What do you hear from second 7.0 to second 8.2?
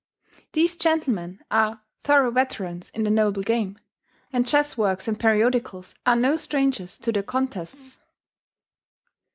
their contests.